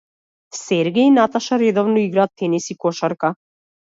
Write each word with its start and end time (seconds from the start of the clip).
Сергеј 0.59 1.07
и 1.09 1.15
Наташа 1.17 1.55
редовно 1.63 1.97
играат 2.05 2.31
тенис 2.37 2.65
и 2.73 2.75
кошарка. 2.81 3.29